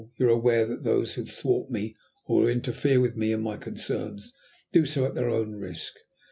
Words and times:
You 0.17 0.25
are 0.29 0.29
aware 0.29 0.65
that 0.65 0.81
those 0.81 1.13
who 1.13 1.27
thwart 1.27 1.69
me, 1.69 1.95
or 2.25 2.41
who 2.41 2.47
interfere 2.47 2.99
with 2.99 3.15
me 3.15 3.31
and 3.31 3.43
my 3.43 3.55
concerns, 3.55 4.33
do 4.71 4.83
so 4.83 5.05
at 5.05 5.13
their 5.13 5.29
own 5.29 5.51
risk. 5.57 5.93